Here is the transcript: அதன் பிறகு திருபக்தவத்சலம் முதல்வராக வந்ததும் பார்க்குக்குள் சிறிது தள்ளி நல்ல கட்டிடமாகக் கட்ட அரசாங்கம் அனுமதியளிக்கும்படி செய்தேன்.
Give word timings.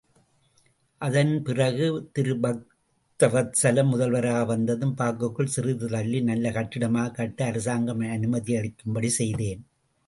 அதன் 1.01 1.43
பிறகு 1.43 2.11
திருபக்தவத்சலம் 2.19 3.89
முதல்வராக 3.89 4.45
வந்ததும் 4.45 4.95
பார்க்குக்குள் 4.95 5.53
சிறிது 5.55 5.87
தள்ளி 5.87 6.21
நல்ல 6.21 6.51
கட்டிடமாகக் 6.51 7.15
கட்ட 7.15 7.45
அரசாங்கம் 7.45 8.01
அனுமதியளிக்கும்படி 8.01 9.07
செய்தேன். 9.19 9.63